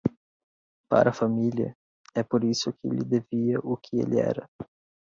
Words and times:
Para 0.89 1.11
a 1.11 1.13
família, 1.13 1.77
é 2.15 2.23
por 2.23 2.43
isso 2.43 2.73
que 2.81 2.89
lhe 2.89 3.05
devia 3.05 3.59
o 3.59 3.77
que 3.77 3.97
ele 3.99 4.19
era. 4.19 4.49